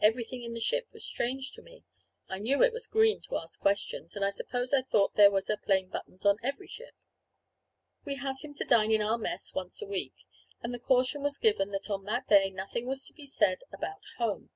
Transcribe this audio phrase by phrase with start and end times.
[0.00, 1.84] Everything in the ship was strange to me.
[2.28, 5.48] I knew it was green to ask questions, and I suppose I thought there was
[5.48, 6.96] a "Plain Buttons" on every ship.
[8.04, 10.14] We had him to dine in our mess once a week,
[10.64, 14.02] and the caution was given that on that day nothing was to be said about
[14.16, 14.50] home.